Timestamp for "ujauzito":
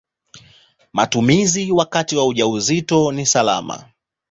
2.27-3.11